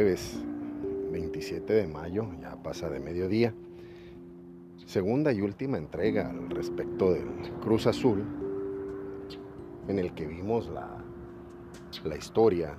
jueves 0.00 0.42
27 1.12 1.74
de 1.74 1.86
mayo, 1.86 2.24
ya 2.40 2.56
pasa 2.62 2.88
de 2.88 3.00
mediodía. 3.00 3.52
Segunda 4.86 5.30
y 5.30 5.42
última 5.42 5.76
entrega 5.76 6.30
al 6.30 6.48
respecto 6.48 7.12
del 7.12 7.26
Cruz 7.60 7.86
Azul, 7.86 8.24
en 9.88 9.98
el 9.98 10.14
que 10.14 10.26
vimos 10.26 10.70
la, 10.70 10.88
la 12.02 12.16
historia 12.16 12.78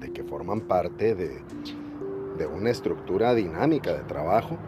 de 0.00 0.12
que 0.12 0.24
forman 0.24 0.62
parte 0.62 1.14
de, 1.14 1.40
de 2.38 2.46
una 2.48 2.70
estructura 2.70 3.32
dinámica 3.32 3.92
de 3.92 4.02
trabajo. 4.02 4.58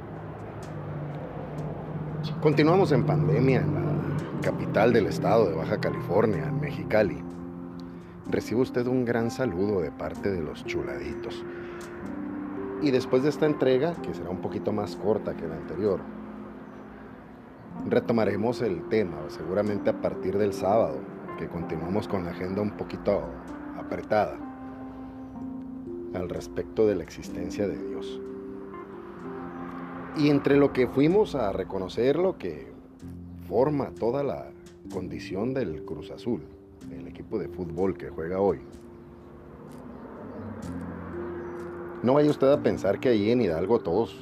Continuamos 2.41 2.93
en 2.93 3.05
pandemia 3.05 3.63
en 3.63 3.75
la 3.75 4.41
capital 4.43 4.93
del 4.93 5.07
estado 5.07 5.49
de 5.49 5.57
Baja 5.57 5.81
California, 5.81 6.47
en 6.47 6.61
Mexicali. 6.61 7.21
Recibe 8.29 8.63
usted 8.63 8.87
un 8.89 9.05
gran 9.05 9.31
saludo 9.31 9.81
de 9.81 9.93
parte 9.93 10.33
de 10.33 10.41
los 10.41 10.65
chuladitos. 10.65 11.45
Y 12.83 12.91
después 12.91 13.23
de 13.23 13.29
esta 13.29 13.47
entrega, 13.47 13.95
que 13.95 14.13
será 14.15 14.31
un 14.31 14.41
poquito 14.41 14.73
más 14.73 14.97
corta 14.97 15.37
que 15.37 15.47
la 15.47 15.55
anterior, 15.55 16.01
retomaremos 17.89 18.63
el 18.63 18.89
tema, 18.89 19.17
seguramente 19.29 19.91
a 19.91 20.01
partir 20.01 20.37
del 20.39 20.53
sábado, 20.53 20.99
que 21.39 21.47
continuamos 21.47 22.09
con 22.09 22.25
la 22.25 22.33
agenda 22.33 22.63
un 22.63 22.73
poquito 22.73 23.23
apretada 23.79 24.37
al 26.15 26.29
respecto 26.29 26.87
de 26.87 26.97
la 26.97 27.05
existencia 27.05 27.69
de 27.69 27.79
Dios. 27.79 28.21
Y 30.17 30.31
entre 30.31 30.57
lo 30.57 30.73
que 30.73 30.89
fuimos 30.89 31.37
a 31.37 31.53
reconocer 31.53 32.17
lo 32.17 32.39
que 32.39 32.73
forma 33.49 33.91
toda 33.91 34.25
la 34.25 34.49
condición 34.93 35.55
del 35.55 35.85
Cruz 35.85 36.11
Azul, 36.11 36.43
el 36.91 37.09
equipo 37.09 37.39
de 37.39 37.49
fútbol 37.49 37.97
que 37.97 38.09
juega 38.09 38.41
hoy, 38.41 38.61
no 42.03 42.15
vaya 42.15 42.31
usted 42.31 42.53
a 42.53 42.63
pensar 42.63 43.01
que 43.01 43.09
allí 43.09 43.31
en 43.31 43.41
Hidalgo 43.41 43.81
todos 43.81 44.15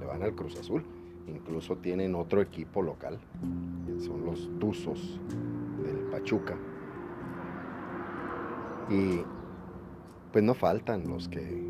le 0.00 0.06
van 0.06 0.22
al 0.22 0.34
Cruz 0.34 0.58
Azul. 0.58 0.82
Incluso 1.28 1.76
tienen 1.76 2.14
otro 2.14 2.40
equipo 2.40 2.82
local. 2.82 3.18
Son 4.00 4.24
los 4.24 4.50
Tuzos 4.58 5.20
del 5.84 5.98
Pachuca. 6.10 6.56
Y 8.90 9.22
pues 10.32 10.42
no 10.42 10.54
faltan 10.54 11.06
los 11.08 11.28
que 11.28 11.64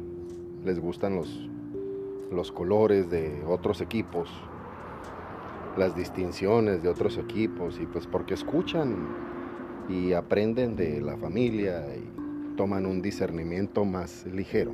les 0.64 0.80
gustan 0.80 1.16
los, 1.16 1.50
los 2.30 2.50
colores 2.50 3.10
de 3.10 3.44
otros 3.46 3.80
equipos, 3.80 4.30
las 5.76 5.94
distinciones 5.94 6.82
de 6.82 6.88
otros 6.88 7.18
equipos, 7.18 7.78
y 7.78 7.86
pues 7.86 8.06
porque 8.06 8.34
escuchan 8.34 8.96
y 9.88 10.12
aprenden 10.12 10.76
de 10.76 11.00
la 11.00 11.16
familia 11.16 11.84
y 11.96 12.56
toman 12.56 12.86
un 12.86 13.02
discernimiento 13.02 13.84
más 13.84 14.26
ligero. 14.26 14.72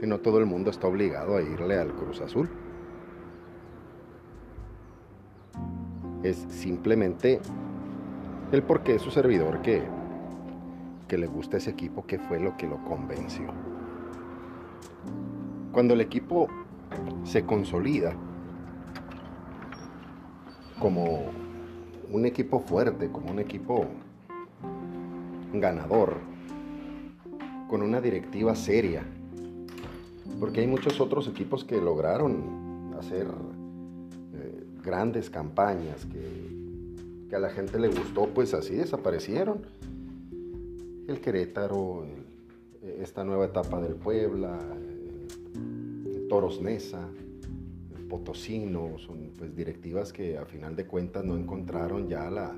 Y 0.00 0.06
no 0.06 0.18
todo 0.20 0.38
el 0.38 0.46
mundo 0.46 0.70
está 0.70 0.86
obligado 0.86 1.36
a 1.36 1.42
irle 1.42 1.78
al 1.78 1.92
Cruz 1.94 2.20
Azul. 2.20 2.48
Es 6.22 6.36
simplemente 6.48 7.40
el 8.52 8.62
porqué 8.62 8.94
de 8.94 8.98
su 8.98 9.10
servidor 9.10 9.60
que 9.62 9.82
que 11.08 11.18
le 11.18 11.26
gusta 11.26 11.56
ese 11.56 11.70
equipo, 11.70 12.04
qué 12.06 12.18
fue 12.18 12.38
lo 12.38 12.56
que 12.56 12.66
lo 12.68 12.84
convenció. 12.84 13.46
Cuando 15.72 15.94
el 15.94 16.02
equipo 16.02 16.48
se 17.24 17.44
consolida 17.44 18.14
como 20.78 21.30
un 22.10 22.26
equipo 22.26 22.60
fuerte, 22.60 23.10
como 23.10 23.30
un 23.30 23.38
equipo 23.38 23.86
ganador, 25.52 26.14
con 27.68 27.82
una 27.82 28.00
directiva 28.00 28.54
seria, 28.54 29.04
porque 30.40 30.60
hay 30.60 30.66
muchos 30.66 31.00
otros 31.00 31.28
equipos 31.28 31.64
que 31.64 31.80
lograron 31.80 32.94
hacer 32.98 33.26
eh, 34.34 34.64
grandes 34.82 35.30
campañas 35.30 36.06
que, 36.06 37.28
que 37.28 37.36
a 37.36 37.38
la 37.38 37.50
gente 37.50 37.78
le 37.78 37.88
gustó, 37.88 38.28
pues 38.28 38.54
así 38.54 38.74
desaparecieron. 38.74 39.62
El 41.06 41.20
Querétaro, 41.20 42.06
esta 42.82 43.24
nueva 43.24 43.46
etapa 43.46 43.80
del 43.80 43.94
Puebla, 43.94 44.58
el 45.54 46.28
Toros 46.28 46.60
Nesa, 46.60 47.08
el 48.08 48.10
Potosino, 48.10 48.96
son 48.98 49.32
pues 49.36 49.54
directivas 49.54 50.14
que 50.14 50.38
a 50.38 50.46
final 50.46 50.74
de 50.74 50.86
cuentas 50.86 51.24
no 51.26 51.36
encontraron 51.36 52.08
ya 52.08 52.30
la, 52.30 52.56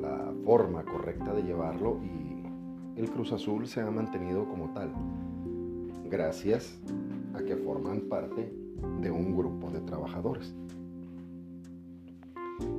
la 0.00 0.34
forma 0.44 0.84
correcta 0.84 1.32
de 1.32 1.42
llevarlo 1.42 2.00
y 2.02 3.00
el 3.00 3.08
Cruz 3.10 3.32
Azul 3.32 3.68
se 3.68 3.80
ha 3.80 3.90
mantenido 3.92 4.44
como 4.48 4.72
tal, 4.74 4.90
gracias 6.10 6.80
a 7.34 7.44
que 7.44 7.56
forman 7.56 8.00
parte 8.08 8.52
de 9.00 9.10
un 9.10 9.36
grupo 9.36 9.70
de 9.70 9.80
trabajadores. 9.82 10.52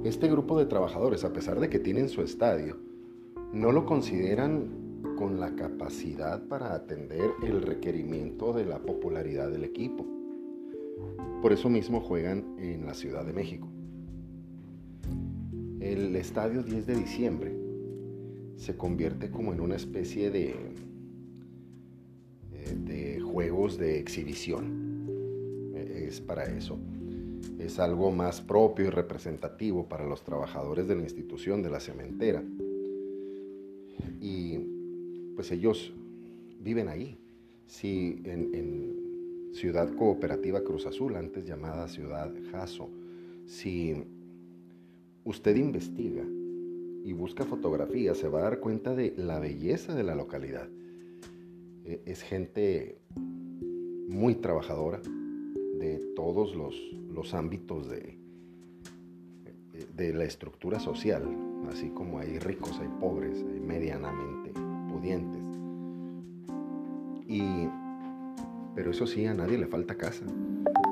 Este 0.03 0.27
grupo 0.27 0.59
de 0.59 0.65
trabajadores, 0.65 1.23
a 1.23 1.31
pesar 1.31 1.61
de 1.61 1.69
que 1.69 1.79
tienen 1.79 2.09
su 2.09 2.21
estadio, 2.21 2.75
no 3.53 3.71
lo 3.71 3.85
consideran 3.85 4.67
con 5.17 5.39
la 5.39 5.55
capacidad 5.55 6.43
para 6.49 6.75
atender 6.75 7.31
el 7.43 7.61
requerimiento 7.61 8.51
de 8.51 8.65
la 8.65 8.79
popularidad 8.79 9.49
del 9.49 9.63
equipo. 9.63 10.18
Por 11.41 11.53
eso 11.53 11.69
mismo 11.69 12.01
juegan 12.01 12.55
en 12.59 12.85
la 12.85 12.93
Ciudad 12.93 13.25
de 13.25 13.33
México. 13.33 13.67
El 15.79 16.15
estadio 16.15 16.63
10 16.63 16.85
de 16.85 16.95
diciembre 16.95 17.55
se 18.57 18.75
convierte 18.75 19.31
como 19.31 19.53
en 19.53 19.61
una 19.61 19.77
especie 19.77 20.31
de, 20.31 20.49
eh, 22.51 22.75
de 22.85 23.21
juegos 23.21 23.77
de 23.77 23.99
exhibición. 23.99 24.89
Es 25.73 26.19
para 26.19 26.43
eso. 26.43 26.77
Es 27.57 27.79
algo 27.79 28.11
más 28.11 28.41
propio 28.41 28.87
y 28.87 28.89
representativo 28.89 29.87
para 29.87 30.05
los 30.05 30.23
trabajadores 30.23 30.87
de 30.87 30.95
la 30.95 31.03
institución 31.03 31.63
de 31.63 31.69
la 31.69 31.79
cementera 31.79 32.43
y 34.21 34.57
pues 35.35 35.51
ellos 35.51 35.93
viven 36.61 36.89
ahí. 36.89 37.17
Si 37.67 38.21
en, 38.25 38.98
Ciudad 39.51 39.93
Cooperativa 39.95 40.63
Cruz 40.63 40.85
Azul, 40.85 41.15
antes 41.15 41.45
llamada 41.45 41.87
Ciudad 41.87 42.31
Jaso, 42.51 42.89
si 43.45 43.95
usted 45.23 45.55
investiga 45.55 46.23
y 47.03 47.13
busca 47.13 47.45
fotografías, 47.45 48.17
se 48.17 48.27
va 48.27 48.39
a 48.39 48.43
dar 48.43 48.59
cuenta 48.59 48.93
de 48.95 49.13
la 49.17 49.39
belleza 49.39 49.95
de 49.95 50.03
la 50.03 50.15
localidad. 50.15 50.67
E, 51.85 52.01
es 52.05 52.21
gente 52.21 52.99
muy 54.07 54.35
trabajadora 54.35 55.01
de 55.01 55.99
todos 56.15 56.55
los, 56.55 56.75
los 57.13 57.33
ámbitos 57.33 57.89
de, 57.89 58.19
de 59.95 60.13
la 60.13 60.25
estructura 60.25 60.79
social, 60.79 61.23
así 61.69 61.89
como 61.89 62.19
hay 62.19 62.39
ricos, 62.39 62.79
hay 62.79 62.89
pobres, 62.99 63.43
hay 63.51 63.59
medianamente 63.59 64.51
pudientes. 64.89 65.41
Y, 67.27 67.67
pero 68.75 68.91
eso 68.91 69.05
sí, 69.07 69.25
a 69.25 69.33
nadie 69.33 69.57
le 69.57 69.67
falta 69.67 69.95
casa, 69.95 70.25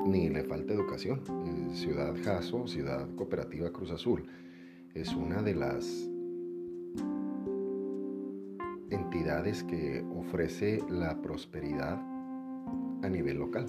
ni 0.06 0.28
le 0.28 0.44
falta 0.44 0.74
educación. 0.74 1.22
Ciudad 1.72 2.14
Jaso, 2.24 2.66
Ciudad 2.66 3.08
Cooperativa 3.14 3.70
Cruz 3.70 3.90
Azul, 3.90 4.26
es 4.94 5.14
una 5.14 5.42
de 5.42 5.54
las 5.54 6.08
entidades 8.90 9.62
que 9.64 10.04
ofrece 10.16 10.80
la 10.88 11.20
prosperidad 11.20 12.00
a 13.02 13.08
nivel 13.08 13.38
local. 13.38 13.66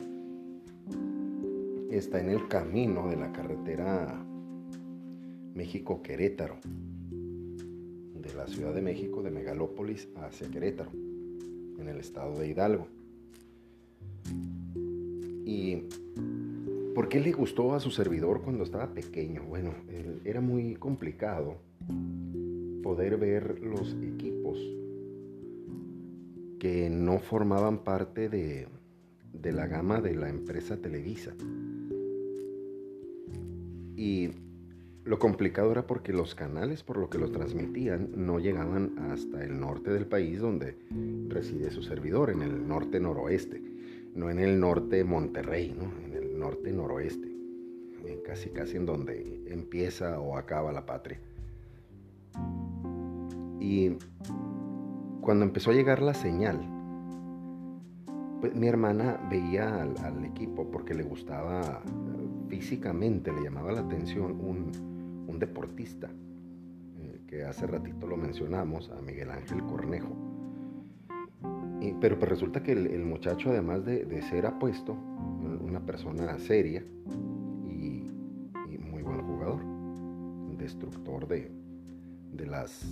Está 1.91 2.19
en 2.19 2.29
el 2.29 2.47
camino 2.47 3.07
de 3.09 3.15
la 3.15 3.31
carretera 3.31 4.25
México-Querétaro, 5.55 6.57
de 8.13 8.33
la 8.35 8.47
Ciudad 8.47 8.73
de 8.73 8.81
México, 8.81 9.21
de 9.23 9.31
Megalópolis 9.31 10.07
hacia 10.15 10.49
Querétaro, 10.49 10.91
en 10.93 11.87
el 11.87 11.97
estado 11.97 12.37
de 12.39 12.47
Hidalgo. 12.47 12.87
¿Y 15.45 15.83
por 16.93 17.09
qué 17.09 17.19
le 17.19 17.31
gustó 17.31 17.73
a 17.73 17.79
su 17.79 17.91
servidor 17.91 18.41
cuando 18.41 18.63
estaba 18.63 18.93
pequeño? 18.93 19.43
Bueno, 19.43 19.73
era 20.23 20.41
muy 20.41 20.75
complicado 20.75 21.57
poder 22.83 23.17
ver 23.17 23.59
los 23.61 23.95
equipos 24.01 24.57
que 26.59 26.89
no 26.89 27.19
formaban 27.19 27.83
parte 27.83 28.29
de, 28.29 28.67
la 29.43 29.67
gama 29.67 30.01
de 30.01 30.13
la 30.15 30.29
empresa 30.29 30.77
Televisa. 30.77 31.33
Y 33.95 34.29
lo 35.05 35.17
complicado 35.19 35.71
era 35.71 35.87
porque 35.87 36.13
los 36.13 36.35
canales 36.35 36.83
por 36.83 36.97
lo 36.97 37.09
que 37.09 37.17
lo 37.17 37.31
transmitían 37.31 38.09
no 38.15 38.39
llegaban 38.39 38.99
hasta 39.11 39.43
el 39.43 39.59
norte 39.59 39.91
del 39.91 40.05
país 40.05 40.39
donde 40.39 40.77
reside 41.29 41.71
su 41.71 41.81
servidor, 41.81 42.29
en 42.29 42.41
el 42.41 42.67
norte 42.67 42.99
noroeste, 42.99 43.61
no 44.15 44.29
en 44.29 44.39
el 44.39 44.59
norte 44.59 45.03
Monterrey, 45.03 45.75
¿no? 45.77 45.91
en 46.05 46.13
el 46.13 46.39
norte 46.39 46.71
noroeste, 46.71 47.29
casi 48.25 48.49
casi 48.49 48.77
en 48.77 48.85
donde 48.85 49.43
empieza 49.47 50.19
o 50.19 50.37
acaba 50.37 50.71
la 50.71 50.85
patria. 50.85 51.19
Y 53.59 53.97
cuando 55.21 55.45
empezó 55.45 55.71
a 55.71 55.73
llegar 55.73 56.01
la 56.01 56.13
señal, 56.13 56.59
pues 58.39 58.55
mi 58.55 58.67
hermana 58.67 59.19
veía 59.29 59.81
al, 59.81 60.25
equipo 60.25 60.69
porque 60.71 60.93
le 60.93 61.03
gustaba 61.03 61.81
físicamente, 62.47 63.33
le 63.33 63.43
llamaba 63.43 63.73
la 63.73 63.81
atención 63.81 64.39
un, 64.39 65.39
deportista, 65.39 66.09
eh, 66.97 67.21
que 67.25 67.45
hace 67.45 67.65
ratito 67.65 68.05
lo 68.07 68.17
mencionamos, 68.17 68.89
a 68.89 69.01
Miguel 69.01 69.31
Ángel 69.31 69.63
Cornejo. 69.63 70.28
Pero 72.01 72.17
pues 72.17 72.29
resulta 72.29 72.61
que 72.61 72.73
el, 72.73 73.05
muchacho, 73.05 73.49
además 73.49 73.85
de, 73.85 74.21
ser 74.23 74.45
apuesto, 74.45 74.93
una 74.93 75.85
persona 75.85 76.37
seria 76.39 76.83
y, 77.67 78.03
muy 78.79 79.01
buen 79.01 79.21
jugador, 79.21 79.61
destructor 80.57 81.27
de, 81.27 81.51
de 82.33 82.45
las 82.45 82.85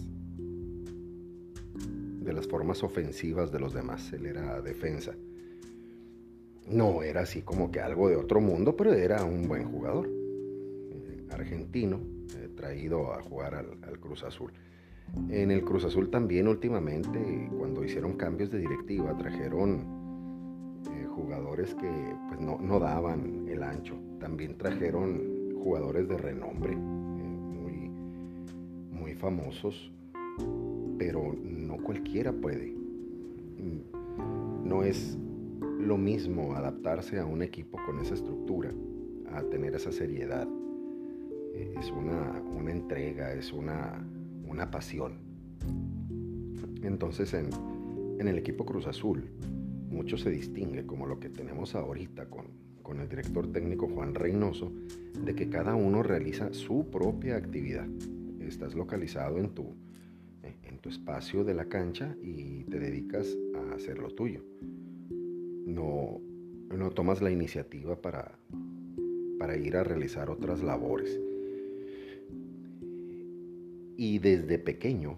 de 2.27 2.33
las 2.33 2.47
formas 2.47 2.83
ofensivas 2.83 3.51
de 3.51 3.59
los 3.59 3.73
demás. 3.73 4.11
Él 4.11 4.25
era 4.25 4.61
defensa. 4.61 5.15
No 6.67 7.01
era 7.01 7.21
así 7.21 7.41
como 7.41 7.71
que 7.71 7.79
algo 7.79 8.09
de 8.09 8.17
otro 8.17 8.41
mundo, 8.41 8.75
pero 8.75 8.93
era 8.93 9.23
un 9.23 9.47
buen 9.47 9.71
jugador. 9.71 10.09
Eh, 10.09 11.25
argentino, 11.29 12.01
eh, 12.35 12.49
traído 12.55 13.13
a 13.13 13.21
jugar 13.23 13.55
al, 13.55 13.99
Cruz 13.99 14.23
Azul. 14.23 14.51
En 15.29 15.51
el 15.51 15.63
Cruz 15.63 15.83
Azul 15.85 16.09
también 16.09 16.47
últimamente, 16.47 17.49
cuando 17.57 17.83
hicieron 17.83 18.13
cambios 18.13 18.51
de 18.51 18.59
directiva, 18.59 19.17
trajeron 19.17 19.81
eh, 20.91 21.05
jugadores 21.09 21.73
que 21.75 21.91
pues, 22.29 22.39
no, 22.39 22.57
no, 22.59 22.79
daban 22.79 23.47
el 23.47 23.63
ancho. 23.63 23.95
También 24.19 24.57
trajeron 24.57 25.53
jugadores 25.63 26.07
de 26.07 26.17
renombre, 26.17 26.75
muy, 26.75 27.89
muy 28.91 29.13
famosos, 29.15 29.91
pero 30.97 31.35
no 31.43 31.77
cualquiera 31.77 32.31
puede. 32.31 32.73
No 34.63 34.83
es 34.83 35.17
lo 35.79 35.97
mismo 35.97 36.53
adaptarse 36.53 37.19
a 37.19 37.25
un 37.25 37.41
equipo 37.41 37.77
con 37.85 37.99
esa 37.99 38.13
estructura, 38.13 38.71
a 39.31 39.41
tener 39.43 39.75
esa 39.75 39.91
seriedad. 39.91 40.47
Eh, 41.53 41.73
es 41.79 41.91
una, 41.91 42.41
entrega, 42.69 43.33
es 43.33 43.53
una, 43.53 44.05
pasión. 44.71 45.19
Entonces 46.83 47.33
en, 47.33 47.49
el 48.19 48.37
equipo 48.37 48.65
Cruz 48.65 48.87
Azul 48.87 49.29
mucho 49.89 50.17
se 50.17 50.29
distingue 50.29 50.85
como 50.85 51.05
lo 51.05 51.19
que 51.19 51.29
tenemos 51.29 51.75
ahorita 51.75 52.29
con, 52.29 52.47
con 52.83 52.99
el 52.99 53.07
director 53.07 53.51
técnico 53.51 53.87
Juan 53.87 54.15
Reynoso, 54.15 54.71
de 55.23 55.35
que 55.35 55.49
cada 55.49 55.75
uno 55.75 56.03
realiza 56.03 56.53
su 56.53 56.89
propia 56.89 57.37
actividad. 57.37 57.87
Estás 58.39 58.75
localizado 58.75 59.37
en 59.37 59.49
tu, 59.49 59.75
en 60.43 60.79
tu 60.79 60.89
espacio 60.89 61.43
de 61.43 61.53
la 61.53 61.65
cancha 61.65 62.15
y 62.21 62.63
te 62.65 62.79
dedicas 62.79 63.27
a 63.55 63.75
hacer 63.75 63.99
lo 63.99 64.09
tuyo 64.09 64.43
no, 65.67 66.21
no 66.75 66.89
tomas 66.91 67.21
la 67.21 67.29
iniciativa 67.29 68.01
para, 68.01 68.39
para 69.37 69.57
ir 69.57 69.75
a 69.75 69.83
realizar 69.83 70.29
otras 70.29 70.63
labores. 70.63 71.19
Y 73.97 74.19
desde 74.19 74.59
pequeño, 74.59 75.17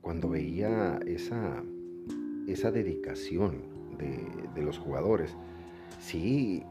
cuando 0.00 0.30
veía 0.30 0.98
esa, 1.06 1.62
esa 2.46 2.70
dedicación 2.70 3.62
de, 3.98 4.62
los 4.62 4.78
jugadores, 4.78 5.36
sí 6.00 6.64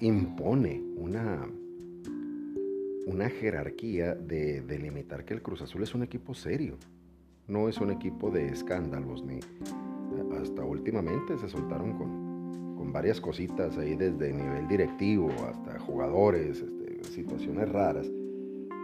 impone 0.00 0.82
una, 0.96 1.46
una 3.06 3.28
jerarquía 3.28 4.14
de 4.14 4.62
delimitar 4.62 5.24
que 5.24 5.34
el 5.34 5.42
Cruz 5.42 5.62
Azul 5.62 5.82
es 5.82 5.94
un 5.94 6.02
equipo 6.02 6.34
serio, 6.34 6.76
no 7.46 7.68
es 7.68 7.78
un 7.78 7.90
equipo 7.90 8.30
de 8.30 8.48
escándalos 8.48 9.22
ni, 9.22 9.40
hasta 10.40 10.64
últimamente 10.64 11.36
se 11.38 11.48
soltaron 11.48 11.96
con, 11.96 12.30
varias 12.92 13.20
cositas 13.20 13.78
ahí 13.78 13.94
desde 13.94 14.32
nivel 14.32 14.66
directivo 14.66 15.30
hasta 15.48 15.78
jugadores, 15.78 16.60
este, 16.60 17.04
situaciones 17.04 17.68
raras. 17.68 18.10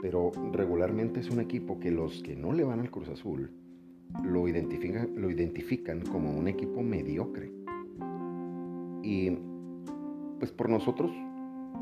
Pero 0.07 0.31
regularmente 0.53 1.19
es 1.19 1.31
un 1.31 1.41
equipo 1.41 1.81
que 1.81 1.91
los 1.91 2.23
que 2.23 2.37
no 2.37 2.53
le 2.53 2.63
van 2.63 2.79
al 2.79 2.93
Cruz 2.93 3.09
Azul 3.09 3.51
lo 4.23 4.47
identifican, 4.47 5.11
lo 5.17 5.29
identifican 5.33 6.01
como 6.03 6.31
un 6.31 6.47
equipo 6.47 6.81
mediocre. 6.81 7.51
Y 9.03 9.37
pues 10.39 10.53
por 10.53 10.71
nosotros 10.71 11.11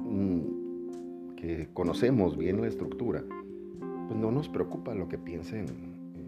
mm, 0.08 1.34
que 1.36 1.68
conocemos 1.74 2.38
bien 2.38 2.62
la 2.62 2.68
estructura, 2.68 3.22
pues 4.08 4.18
no 4.18 4.30
nos 4.30 4.48
preocupa 4.48 4.94
lo 4.94 5.06
que 5.06 5.18
piensen 5.18 5.66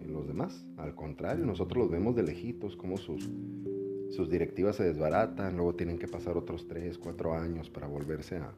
los 0.07 0.27
demás. 0.27 0.67
Al 0.77 0.93
contrario, 0.93 1.47
nosotros 1.47 1.85
los 1.85 1.91
vemos 1.91 2.15
de 2.15 2.21
lejitos, 2.21 2.75
como 2.75 2.97
sus, 2.97 3.27
sus 4.11 4.29
directivas 4.29 4.75
se 4.75 4.83
desbaratan, 4.83 5.55
luego 5.55 5.73
tienen 5.73 5.97
que 5.97 6.07
pasar 6.07 6.37
otros 6.37 6.67
3, 6.67 6.95
4 6.99 7.33
años 7.33 7.71
para 7.71 7.87
volverse 7.87 8.37
a, 8.37 8.53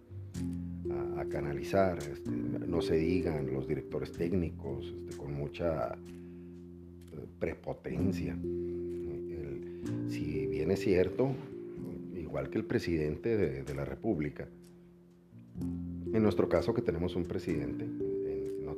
canalizar. 1.29 1.97
Este, 1.99 2.29
no 2.29 2.81
se 2.81 2.97
digan 2.97 3.53
los 3.53 3.67
directores 3.67 4.11
técnicos 4.11 4.93
este, 5.01 5.17
con 5.17 5.33
mucha 5.33 5.93
eh, 5.93 7.25
prepotencia. 7.39 8.37
si 10.09 10.47
bien 10.47 10.71
es 10.71 10.79
cierto, 10.79 11.31
igual 12.17 12.49
que 12.49 12.57
el 12.57 12.65
presidente 12.65 13.37
de, 13.37 13.73
la 13.75 13.85
República, 13.85 14.47
en 16.13 16.23
nuestro 16.23 16.49
caso 16.49 16.73
que 16.73 16.81
tenemos 16.81 17.15
un 17.15 17.25
presidente, 17.25 17.85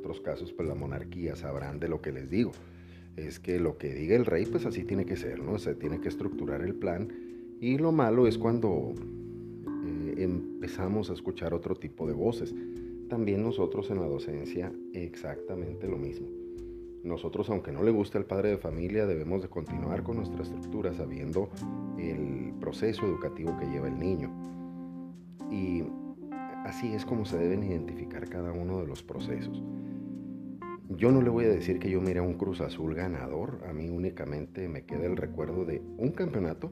otros 0.02 0.20
casos, 0.20 0.52
pues 0.52 0.68
la 0.68 0.74
monarquía 0.74 1.36
sabrán 1.36 1.78
de 1.78 1.88
lo 1.88 2.02
que 2.02 2.12
les 2.12 2.28
digo. 2.28 2.52
Es 3.16 3.38
que 3.38 3.60
lo 3.60 3.78
que 3.78 3.94
diga 3.94 4.16
el 4.16 4.26
rey, 4.26 4.46
pues 4.46 4.66
así 4.66 4.84
tiene 4.84 5.04
que 5.04 5.16
ser, 5.16 5.38
¿no? 5.40 5.58
Se 5.58 5.74
tiene 5.74 6.00
que 6.00 6.08
estructurar 6.08 6.62
el 6.62 6.74
plan. 6.74 7.08
Y 7.60 7.78
lo 7.78 7.92
malo 7.92 8.26
es 8.26 8.38
cuando 8.38 8.94
empezamos 10.16 11.10
a 11.10 11.14
escuchar 11.14 11.54
otro 11.54 11.74
tipo 11.74 12.06
de 12.06 12.12
voces. 12.12 12.54
También 13.08 13.42
nosotros 13.42 13.90
en 13.90 14.00
la 14.00 14.06
docencia 14.06 14.72
exactamente 14.92 15.86
lo 15.88 15.98
mismo. 15.98 16.28
Nosotros, 17.04 17.50
aunque 17.50 17.72
no 17.72 17.82
le 17.82 17.90
guste 17.90 18.18
al 18.18 18.26
padre 18.26 18.50
de 18.50 18.58
familia, 18.58 19.06
debemos 19.06 19.42
de 19.42 19.48
continuar 19.48 20.04
con 20.04 20.16
nuestra 20.16 20.42
estructura 20.42 20.94
sabiendo 20.94 21.50
el 21.98 22.54
proceso 22.60 23.04
educativo 23.06 23.56
que 23.58 23.66
lleva 23.66 23.88
el 23.88 23.98
niño. 23.98 24.30
Y 25.50 25.82
así 26.64 26.92
es 26.94 27.04
como 27.04 27.24
se 27.24 27.38
deben 27.38 27.64
identificar 27.64 28.28
cada 28.28 28.52
uno 28.52 28.80
de 28.80 28.86
los 28.86 29.02
procesos. 29.02 29.62
Yo 30.96 31.10
no 31.10 31.22
le 31.22 31.30
voy 31.30 31.46
a 31.46 31.48
decir 31.48 31.78
que 31.78 31.90
yo 31.90 32.00
mire 32.00 32.20
a 32.20 32.22
un 32.22 32.34
Cruz 32.34 32.60
Azul 32.60 32.94
ganador, 32.94 33.62
a 33.68 33.72
mí 33.72 33.88
únicamente 33.88 34.68
me 34.68 34.84
queda 34.84 35.06
el 35.06 35.16
recuerdo 35.16 35.64
de 35.64 35.82
un 35.96 36.10
campeonato, 36.10 36.70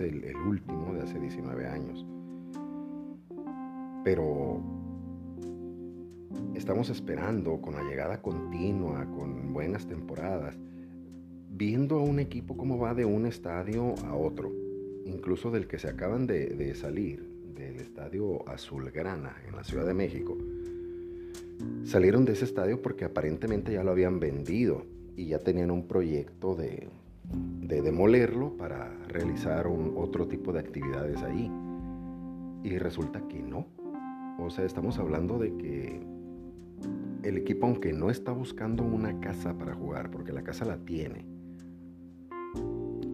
el, 0.00 0.36
último 0.36 0.94
de 0.94 1.02
hace 1.02 1.18
19 1.18 1.66
años. 1.66 2.04
Pero 4.04 4.60
estamos 6.54 6.90
esperando 6.90 7.60
con 7.60 7.74
la 7.74 7.82
llegada 7.82 8.20
continua, 8.20 9.06
con 9.06 9.52
buenas 9.52 9.86
temporadas, 9.86 10.56
viendo 11.50 11.96
a 11.96 12.02
un 12.02 12.18
equipo 12.18 12.56
cómo 12.56 12.78
va 12.78 12.94
de 12.94 13.04
un 13.04 13.26
estadio 13.26 13.94
a 14.06 14.14
otro, 14.14 14.52
incluso 15.06 15.50
del 15.50 15.66
que 15.66 15.78
se 15.78 15.88
acaban 15.88 16.26
de, 16.26 16.46
de 16.46 16.74
salir, 16.74 17.28
del 17.54 17.76
estadio 17.76 18.48
Azulgrana 18.48 19.36
en 19.46 19.56
la 19.56 19.64
Ciudad 19.64 19.86
de 19.86 19.94
México 19.94 20.36
salieron 21.84 22.24
de 22.24 22.32
ese 22.32 22.44
estadio 22.44 22.82
porque 22.82 23.04
aparentemente 23.04 23.72
ya 23.72 23.84
lo 23.84 23.90
habían 23.92 24.20
vendido 24.20 24.84
y 25.16 25.26
ya 25.26 25.38
tenían 25.38 25.70
un 25.70 25.86
proyecto 25.86 26.54
de, 26.54 26.88
demolerlo 27.84 28.56
para 28.56 28.92
realizar 29.08 29.66
un, 29.66 29.94
otro 29.96 30.26
tipo 30.26 30.52
de 30.52 30.60
actividades 30.60 31.22
ahí. 31.22 31.50
Y 32.62 32.78
resulta 32.78 33.20
que 33.28 33.42
no. 33.42 33.66
O 34.38 34.50
sea, 34.50 34.64
estamos 34.64 34.98
hablando 34.98 35.38
de 35.38 35.56
que 35.56 36.00
el 37.22 37.38
equipo, 37.38 37.66
aunque 37.66 37.92
no 37.92 38.10
está 38.10 38.32
buscando 38.32 38.82
una 38.82 39.20
casa 39.20 39.56
para 39.56 39.74
jugar, 39.74 40.10
porque 40.10 40.32
la 40.32 40.42
casa 40.42 40.64
la 40.64 40.78
tiene, 40.78 41.24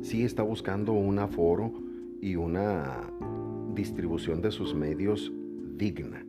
sí 0.03 0.25
está 0.25 0.43
buscando 0.43 0.93
un 0.93 1.19
aforo 1.19 1.73
y 2.21 2.37
una 2.37 3.03
distribución 3.75 4.41
de 4.41 4.51
sus 4.51 4.75
medios 4.75 5.33
digna. 5.77 6.25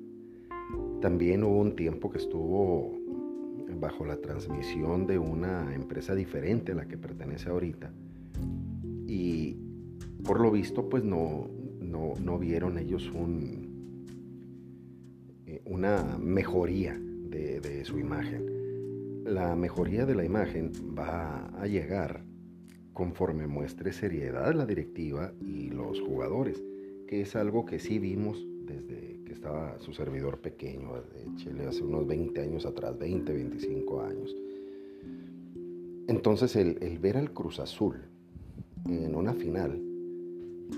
También 1.01 1.43
hubo 1.43 1.59
un 1.59 1.75
tiempo 1.75 2.11
que 2.11 2.19
estuvo 2.19 3.00
bajo 3.79 4.05
la 4.05 4.17
transmisión 4.17 5.07
de 5.07 5.17
una 5.17 5.73
empresa 5.73 6.15
diferente 6.15 6.71
a 6.71 6.75
la 6.75 6.87
que 6.87 6.97
pertenece 6.97 7.49
ahorita. 7.49 7.91
Y 9.07 9.57
por 10.23 10.39
lo 10.39 10.51
visto, 10.51 10.89
pues 10.89 11.03
no, 11.03 11.49
no, 11.81 12.39
vieron 12.39 12.77
ellos 12.77 13.09
un, 13.13 14.15
eh, 15.45 15.61
una 15.65 16.17
mejoría 16.19 16.97
de 16.97 17.85
su 17.85 17.97
imagen. 17.97 19.23
La 19.25 19.55
mejoría 19.55 20.05
de 20.05 20.15
la 20.15 20.25
imagen 20.25 20.71
va 20.97 21.47
a 21.59 21.65
llegar 21.67 22.23
conforme 22.93 23.47
muestre 23.47 23.93
seriedad 23.93 24.53
la 24.53 24.65
directiva 24.65 25.33
y 25.41 25.69
los 25.69 25.99
jugadores, 26.01 26.61
que 27.07 27.21
es 27.21 27.35
algo 27.35 27.65
que 27.65 27.79
sí 27.79 27.99
vimos 27.99 28.45
desde 28.65 29.00
estaba 29.31 29.79
su 29.79 29.93
servidor 29.93 30.39
pequeño, 30.39 30.93
de 30.93 31.35
Chile, 31.35 31.65
hace 31.67 31.83
unos 31.83 32.07
20 32.07 32.41
años 32.41 32.65
atrás, 32.65 32.97
20, 32.97 33.31
25 33.31 34.01
años. 34.01 34.35
Entonces 36.07 36.55
el, 36.55 37.00
ver 37.00 37.17
al 37.17 37.31
Cruz 37.31 37.59
Azul 37.59 37.95
en 38.85 39.15
una 39.15 39.33
final 39.33 39.81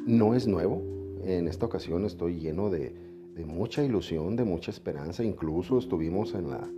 no 0.05 0.35
es 0.35 0.47
nuevo. 0.47 0.81
En 1.23 1.47
esta 1.47 1.65
ocasión 1.65 2.05
estoy 2.05 2.39
lleno 2.39 2.69
de, 2.69 2.93
mucha 3.45 3.83
ilusión, 3.83 4.35
de 4.35 4.43
mucha 4.43 4.71
esperanza. 4.71 5.23
Incluso 5.23 5.79
estuvimos 5.79 6.35
en 6.35 6.49
la, 6.49 6.69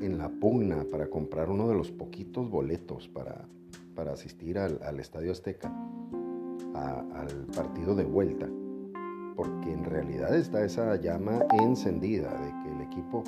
en 0.00 0.16
la 0.16 0.30
pugna 0.30 0.84
para 0.90 1.08
comprar 1.08 1.50
uno 1.50 1.68
de 1.68 1.74
los 1.74 1.90
poquitos 1.90 2.48
boletos 2.48 3.08
para, 3.08 3.46
para 3.94 4.12
asistir 4.12 4.58
al, 4.58 5.00
Estadio 5.00 5.32
Azteca, 5.32 5.70
al 6.74 7.46
partido 7.54 7.94
de 7.94 8.04
vuelta. 8.04 8.48
Porque 9.38 9.72
en 9.72 9.84
realidad 9.84 10.34
está 10.34 10.64
esa 10.64 10.96
llama 10.96 11.46
encendida 11.62 12.28
de 12.42 12.50
que 12.60 12.74
el 12.74 12.80
equipo 12.80 13.22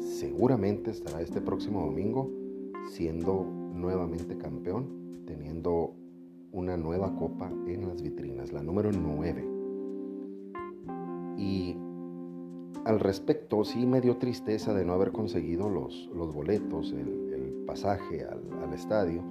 seguramente 0.00 0.90
estará 0.90 1.20
este 1.20 1.40
próximo 1.40 1.86
domingo 1.86 2.28
siendo 2.90 3.44
nuevamente 3.72 4.36
campeón, 4.36 5.22
teniendo 5.24 5.94
una 6.50 6.76
nueva 6.76 7.14
copa 7.14 7.52
en 7.68 7.86
las 7.86 8.02
vitrinas, 8.02 8.52
la 8.52 8.64
número 8.64 8.90
9. 8.90 9.48
Y 11.38 11.76
al 12.84 12.98
respecto, 12.98 13.64
sí 13.64 13.86
me 13.86 14.00
dio 14.00 14.16
tristeza 14.16 14.74
de 14.74 14.84
no 14.84 14.92
haber 14.94 15.12
conseguido 15.12 15.70
los, 15.70 16.10
boletos, 16.34 16.92
el, 16.92 17.62
pasaje 17.64 18.24
al, 18.24 18.74
estadio, 18.74 19.22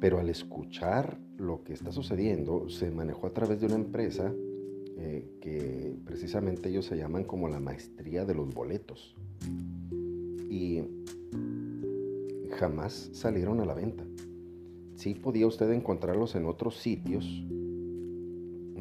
pero 0.00 0.18
al 0.18 0.30
escuchar 0.30 1.20
lo 1.38 1.62
que 1.62 1.74
está 1.74 1.92
sucediendo, 1.92 2.68
se 2.68 2.90
manejó 2.90 3.28
a 3.28 3.32
través 3.32 3.60
de 3.60 3.66
una 3.66 3.76
empresa 3.76 4.34
eh, 4.98 5.24
que 5.40 5.94
precisamente 6.04 6.68
ellos 6.68 6.86
se 6.86 6.96
llaman 6.96 7.24
como 7.24 7.48
la 7.48 7.60
maestría 7.60 8.24
de 8.24 8.34
los 8.34 8.52
boletos. 8.52 9.14
Y 10.48 10.82
jamás 12.52 13.10
salieron 13.12 13.60
a 13.60 13.66
la 13.66 13.74
venta. 13.74 14.04
Sí 14.94 15.14
podía 15.14 15.46
usted 15.46 15.70
encontrarlos 15.70 16.34
en 16.34 16.46
otros 16.46 16.76
sitios 16.78 17.26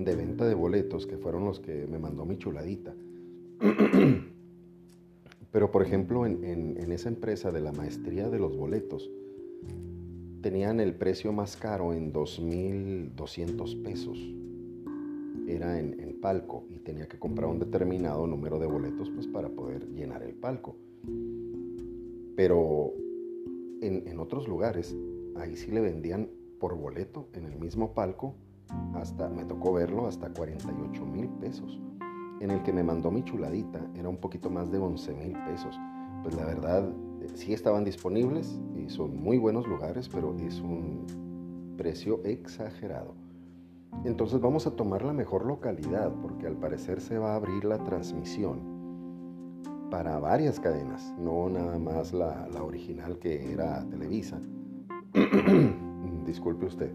de 0.03 0.15
venta 0.15 0.48
de 0.48 0.55
boletos, 0.55 1.05
que 1.05 1.17
fueron 1.17 1.45
los 1.45 1.60
que 1.60 1.88
me 1.88 2.00
mandó 2.00 2.25
mi 2.25 2.38
chuladita. 2.38 2.93
Pero 5.51 5.72
por 5.72 5.81
ejemplo, 5.84 6.25
en, 6.25 6.91
esa 6.91 7.10
empresa 7.10 7.51
de 7.51 7.62
la 7.62 7.72
maestría 7.72 8.29
de 8.29 8.39
los 8.39 8.55
boletos, 8.57 9.10
tenían 10.41 10.79
el 10.79 10.93
precio 10.93 11.34
más 11.34 11.57
caro 11.57 11.93
en 11.93 12.13
2.200 12.13 13.81
pesos. 13.81 14.17
Era 15.48 15.80
en, 15.80 16.00
en, 16.00 16.20
palco 16.20 16.66
y 16.70 16.80
tenía 16.80 17.08
que 17.08 17.20
comprar 17.20 17.50
un 17.50 17.60
determinado 17.60 18.25
número 18.25 18.58
de 18.60 18.68
boletos 18.68 19.10
pues, 19.12 19.28
para 19.28 19.50
poder 19.50 19.88
llenar 19.90 20.24
el 20.24 20.34
palco. 20.34 20.75
Pero 22.36 22.94
en, 23.82 24.20
otros 24.20 24.48
lugares, 24.48 24.96
ahí 25.36 25.56
sí 25.56 25.72
le 25.72 25.82
vendían 25.82 26.30
por 26.60 26.75
boleto 26.75 27.30
en 27.34 27.46
el 27.46 27.58
mismo 27.60 27.94
palco, 27.94 28.36
hasta, 28.94 29.30
me 29.30 29.46
tocó 29.46 29.74
verlo, 29.74 30.08
hasta 30.08 30.34
48 30.34 31.06
mil 31.06 31.30
pesos. 31.40 31.80
En 32.42 32.52
el 32.52 32.64
que 32.64 32.74
me 32.74 32.84
mandó 32.84 33.12
mi 33.12 33.24
chuladita 33.24 33.86
era 33.96 34.10
un 34.10 34.18
poquito 34.18 34.50
más 34.50 34.72
de 34.72 34.80
11 34.80 35.14
mil 35.14 35.34
pesos. 35.46 35.78
Pues 36.24 36.36
la 36.36 36.46
verdad, 36.46 36.90
eh, 37.22 37.28
sí 37.36 37.54
estaban 37.54 37.84
disponibles 37.84 38.60
y 38.75 38.90
son 38.90 39.16
muy 39.18 39.38
buenos 39.38 39.68
lugares, 39.68 40.10
pero 40.10 40.36
es 40.40 40.60
un 40.60 41.06
precio 41.78 42.22
exagerado. 42.24 43.14
Entonces 44.04 44.40
vamos 44.40 44.68
a 44.68 44.72
tomar 44.72 45.04
la 45.04 45.14
mejor 45.14 45.46
localidad 45.46 46.12
porque 46.22 46.48
al 46.48 46.56
parecer 46.56 47.02
se 47.02 47.18
va 47.18 47.34
a 47.34 47.36
abrir 47.36 47.66
la 47.66 47.84
transmisión 47.84 48.75
para 49.90 50.20
varias 50.20 50.60
cadenas, 50.60 51.14
no 51.18 51.50
nada 51.50 51.80
más 51.80 52.14
la, 52.14 52.48
original 52.62 53.18
que 53.18 53.52
era 53.52 53.88
Televisa. 53.90 54.40
Disculpe 56.25 56.66
usted. 56.66 56.92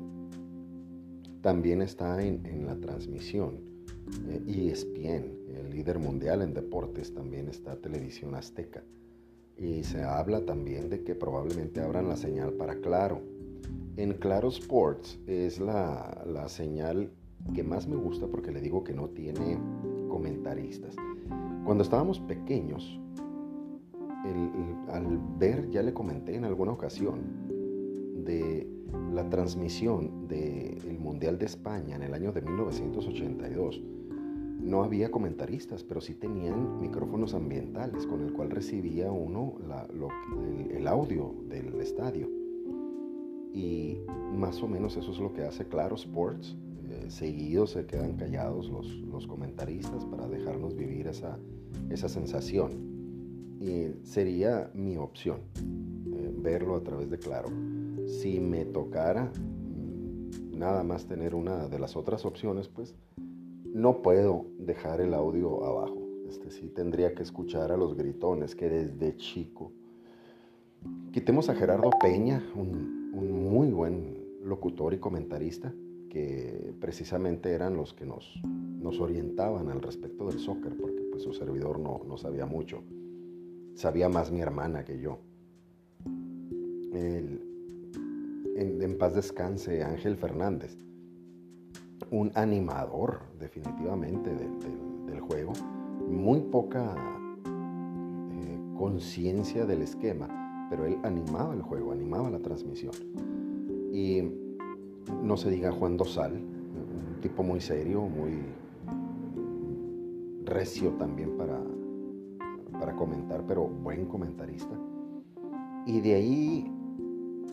También 1.40 1.80
está 1.83 2.23
en, 2.23 2.66
la 2.66 2.76
transmisión 2.76 3.61
ESPN, 4.47 4.99
eh, 4.99 5.45
e 5.49 5.61
el 5.61 5.71
líder 5.71 5.99
mundial 5.99 6.42
en 6.42 6.52
deportes, 6.52 7.14
también 7.14 7.49
está 7.49 7.76
Televisión 7.76 8.35
Azteca. 8.35 8.83
Y 9.57 9.83
se 9.85 10.02
habla 10.02 10.45
también 10.45 10.90
de 10.90 11.02
que 11.02 11.14
probablemente 11.14 11.80
abran 11.80 12.09
la 12.09 12.16
señal 12.16 12.52
para 12.52 12.76
Claro. 12.76 13.23
En 13.97 14.14
Claro 14.14 14.49
Sports 14.49 15.18
es 15.26 15.61
la, 15.61 16.23
la 16.26 16.49
señal 16.49 17.11
que 17.54 17.62
más 17.62 17.87
me 17.87 17.97
gusta 17.97 18.26
porque 18.26 18.52
le 18.52 18.61
digo 18.61 18.85
que 18.85 18.94
no 18.94 19.09
tiene 19.09 19.59
comentaristas. 20.09 20.94
Cuando 21.64 21.82
estábamos 21.82 22.20
pequeños, 22.20 22.99
al 24.88 25.18
ver, 25.38 25.70
ya 25.70 25.82
le 25.82 25.94
comenté 25.94 26.37
en 26.37 26.44
alguna 26.44 26.73
ocasión, 26.73 27.20
de 28.25 28.68
la 29.12 29.28
transmisión 29.28 30.28
del 30.28 30.99
Mundial 30.99 31.38
de 31.38 31.47
España 31.47 31.97
en 31.97 32.02
el 32.02 32.14
año 32.14 32.32
de 32.32 32.42
1982, 32.42 33.82
no 34.61 34.85
había 34.85 35.11
comentaristas, 35.11 35.82
pero 35.82 36.00
sí 36.00 36.14
tenían 36.14 36.80
micrófonos 36.80 37.35
ambientales 37.35 38.06
con 38.06 38.20
el 38.20 38.32
cual 38.32 38.50
recibía 38.50 39.11
uno 39.11 39.54
el, 40.70 40.87
audio 40.87 41.35
del 41.49 41.80
estadio. 41.80 42.28
Y 43.52 43.99
más 44.33 44.62
o 44.62 44.69
menos 44.69 44.97
eso 44.97 45.11
es 45.11 45.19
lo 45.19 45.33
que 45.33 45.42
hace 45.42 45.66
Claro 45.66 45.97
Sports 45.97 46.57
seguidos 47.11 47.71
se 47.71 47.87
quedan 47.87 48.16
callados 48.16 48.69
los, 48.69 49.26
comentaristas 49.26 50.04
para 50.07 50.26
dejarnos 50.28 50.75
vivir 50.75 51.07
esa, 51.07 51.38
sensación. 52.09 52.71
Y 53.61 54.04
sería 54.04 54.71
mi 54.75 54.97
opción, 54.97 55.40
eh, 56.14 56.33
verlo 56.38 56.76
a 56.76 56.83
través 56.83 57.11
de 57.11 57.19
Claro. 57.19 57.49
Si 58.07 58.40
me 58.40 58.64
tocara 58.64 59.25
mm, 59.25 60.59
nada 60.59 60.83
más 60.83 61.07
tener 61.07 61.35
una 61.35 61.69
de 61.69 61.78
las 61.78 61.97
otras 61.97 62.25
opciones, 62.25 62.69
pues 62.69 62.95
no 63.66 64.02
puedo 64.02 64.47
dejar 64.59 65.00
el 65.00 65.14
audio 65.14 65.64
abajo. 65.64 65.99
Este 66.28 66.50
sí 66.50 66.69
tendría 66.69 67.14
que 67.14 67.23
escuchar 67.23 67.71
a 67.73 67.76
los 67.76 67.95
gritones 67.97 68.54
que 68.54 68.69
desde 68.71 69.16
chico. 69.16 69.73
Quitemos 71.12 71.50
a 71.50 71.54
Gerardo 71.54 71.90
Peña, 72.00 72.42
un 72.54 73.00
muy 73.12 73.70
buen 73.70 74.18
locutor 74.42 74.94
y 74.94 74.98
comentarista 74.98 75.72
que 76.08 76.74
precisamente 76.80 77.52
eran 77.52 77.76
los 77.76 77.94
que 77.94 78.04
nos, 78.04 78.40
nos 78.44 79.00
orientaban 79.00 79.68
al 79.70 79.80
respecto 79.80 80.26
del 80.28 80.38
soccer, 80.38 80.76
porque 80.76 81.02
pues 81.10 81.22
su 81.22 81.32
servidor 81.32 81.78
no, 81.78 82.02
no 82.06 82.16
sabía 82.16 82.46
mucho. 82.46 82.82
Sabía 83.74 84.08
más 84.08 84.30
mi 84.30 84.40
hermana 84.40 84.84
que 84.84 85.00
yo. 85.00 85.18
en, 86.92 87.48
paz 88.98 89.14
descanse 89.14 89.82
Ángel 89.82 90.16
Fernández, 90.16 90.76
un 92.10 92.30
animador 92.34 93.20
definitivamente 93.38 94.30
del, 94.34 95.20
juego, 95.20 95.52
muy 96.08 96.40
poca 96.40 96.94
eh, 97.46 98.58
conciencia 98.76 99.64
del 99.64 99.82
esquema, 99.82 100.39
pero 100.70 100.86
él 100.86 100.98
animaba 101.02 101.52
el 101.52 101.62
juego, 101.62 101.90
animaba 101.90 102.30
la 102.30 102.38
transmisión. 102.38 102.92
Y 103.92 104.22
no 105.22 105.36
se 105.36 105.50
diga 105.50 105.72
Juan 105.72 105.96
Dosal, 105.96 106.34
un 106.34 107.20
tipo 107.20 107.42
muy 107.42 107.60
serio, 107.60 108.02
muy 108.02 108.38
recio 110.44 110.90
también 110.92 111.36
para, 111.36 111.60
para 112.78 112.94
comentar, 112.94 113.44
pero 113.46 113.66
buen 113.66 114.06
comentarista. 114.06 114.78
Y 115.86 116.00
de 116.00 116.14
ahí 116.14 116.72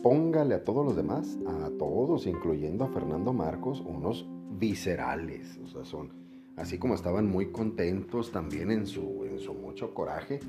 póngale 0.02 0.54
a 0.54 0.64
todos 0.64 0.84
los 0.86 0.94
demás, 0.94 1.38
a 1.46 1.70
todos, 1.76 2.26
incluyendo 2.26 2.84
a 2.84 2.88
Fernando 2.88 3.32
Marcos, 3.32 3.82
unos 3.84 4.28
viscerales. 4.58 5.58
O 5.64 5.66
sea, 5.66 5.84
son 5.84 6.10
así 6.56 6.78
como 6.78 6.94
estaban 6.94 7.26
muy 7.26 7.50
contentos 7.50 8.30
también 8.30 8.70
en 8.70 8.86
su, 8.86 9.24
en 9.24 9.40
su 9.40 9.54
mucho 9.54 9.92
coraje. 9.92 10.40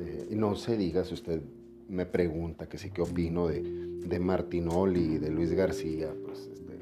Eh, 0.00 0.28
no 0.30 0.54
se 0.54 0.78
diga 0.78 1.04
si 1.04 1.14
usted 1.14 1.42
me 1.90 2.06
pregunta 2.06 2.68
que 2.68 2.78
sí 2.78 2.90
qué 2.90 3.02
opino 3.02 3.48
de, 3.48 3.62
de 3.62 4.20
Martinoli 4.20 5.18
de 5.18 5.30
Luis 5.30 5.52
García, 5.52 6.14
pues 6.24 6.48
este, 6.52 6.78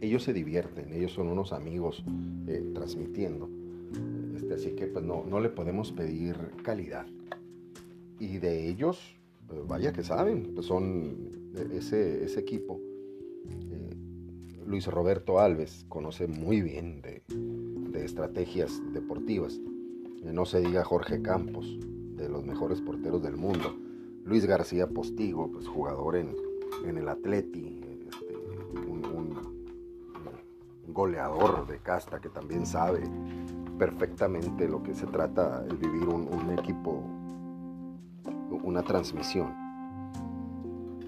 ellos 0.00 0.22
se 0.22 0.32
divierten, 0.32 0.92
ellos 0.92 1.12
son 1.12 1.28
unos 1.28 1.52
amigos 1.52 2.02
eh, 2.46 2.64
transmitiendo. 2.74 3.48
Este, 4.34 4.54
así 4.54 4.70
que 4.70 4.86
pues 4.86 5.04
no, 5.04 5.24
no 5.24 5.40
le 5.40 5.50
podemos 5.50 5.92
pedir 5.92 6.36
calidad. 6.62 7.06
Y 8.18 8.38
de 8.38 8.68
ellos, 8.68 9.16
pues, 9.46 9.66
vaya 9.66 9.92
que 9.92 10.02
saben, 10.02 10.54
pues 10.54 10.66
son 10.66 11.52
ese, 11.72 12.24
ese 12.24 12.40
equipo. 12.40 12.80
Eh, 13.46 13.94
Luis 14.66 14.86
Roberto 14.86 15.38
Alves 15.38 15.84
conoce 15.88 16.26
muy 16.26 16.62
bien 16.62 17.02
de, 17.02 17.22
de 17.28 18.04
estrategias 18.04 18.80
deportivas. 18.92 19.60
no 20.24 20.46
se 20.46 20.60
diga 20.60 20.84
Jorge 20.84 21.22
Campos, 21.22 21.78
de 22.18 22.28
los 22.28 22.44
mejores 22.44 22.80
del 22.98 23.36
mundo. 23.36 23.74
Luis 24.24 24.44
García 24.44 24.86
Postigo, 24.88 25.50
pues 25.50 25.66
jugador 25.66 26.16
en, 26.16 26.34
el 26.84 27.08
Atleti, 27.08 27.80
este, 28.08 28.36
un, 28.86 29.38
goleador 30.88 31.66
de 31.66 31.78
casta 31.78 32.20
que 32.20 32.28
también 32.28 32.66
sabe 32.66 33.02
perfectamente 33.78 34.68
lo 34.68 34.82
que 34.82 34.94
se 34.94 35.06
trata 35.06 35.64
el 35.68 35.76
vivir 35.76 36.08
un, 36.08 36.50
equipo, 36.58 37.02
una 38.62 38.82
transmisión. 38.82 39.54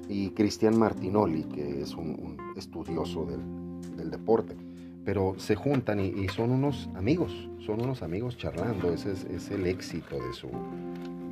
y 0.08 0.30
Cristian 0.30 0.78
Martinoli, 0.78 1.44
que 1.44 1.82
es 1.82 1.94
un, 1.94 2.36
estudioso 2.56 3.26
del, 3.26 4.10
deporte. 4.10 4.56
Pero 5.04 5.34
se 5.38 5.56
juntan 5.56 6.00
y, 6.00 6.28
son 6.28 6.50
unos 6.50 6.88
amigos, 6.94 7.32
son 7.58 7.82
unos 7.82 8.02
amigos 8.02 8.36
charlando, 8.36 8.92
ese 8.92 9.12
es, 9.12 9.50
el 9.50 9.66
éxito 9.66 10.16
de 10.16 10.32
su, 10.32 10.48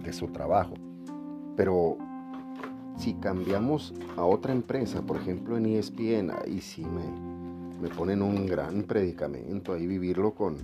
de 0.02 0.12
su 0.12 0.28
trabajo. 0.28 0.74
Pero 1.56 1.98
si 2.96 3.14
cambiamos 3.14 3.94
a 4.16 4.24
otra 4.24 4.52
empresa, 4.52 5.02
por 5.02 5.16
ejemplo 5.16 5.56
en 5.56 5.66
ESPN, 5.66 6.30
ahí 6.30 6.60
sí 6.60 6.84
me, 6.84 7.80
me 7.80 7.88
ponen 7.88 8.22
un 8.22 8.46
gran 8.46 8.82
predicamento, 8.82 9.72
ahí 9.72 9.86
vivirlo 9.86 10.32
con, 10.32 10.56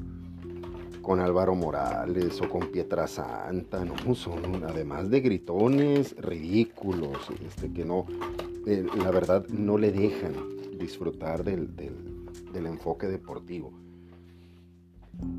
con 1.05 1.21
Álvaro 1.21 1.55
Morales 1.55 2.41
o 2.41 2.49
con 2.49 2.69
Pietra 2.69 3.07
Santa, 3.07 3.85
no, 3.85 4.15
son 4.15 4.65
además 4.65 5.11
de 5.11 5.21
gritones 5.21 6.17
ridículos, 6.17 7.19
este, 7.47 7.71
que 7.73 7.85
no, 7.85 8.07
eh, 8.67 8.87
la 8.97 9.11
verdad 9.11 9.47
no 9.49 9.79
le 9.79 9.93
dejan 9.93 10.33
disfrutar 10.79 11.45
del, 11.45 11.69
enfoque 12.55 13.07
deportivo. 13.07 13.73